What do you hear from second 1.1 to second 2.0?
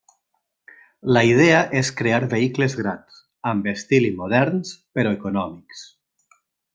La idea és